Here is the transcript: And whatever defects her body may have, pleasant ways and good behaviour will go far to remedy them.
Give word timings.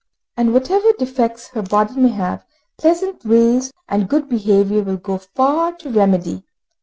And 0.35 0.51
whatever 0.51 0.91
defects 0.97 1.49
her 1.49 1.61
body 1.61 1.95
may 1.95 2.09
have, 2.09 2.43
pleasant 2.75 3.23
ways 3.23 3.71
and 3.87 4.09
good 4.09 4.27
behaviour 4.27 4.81
will 4.81 4.97
go 4.97 5.19
far 5.19 5.73
to 5.73 5.91
remedy 5.91 6.33
them. 6.37 6.43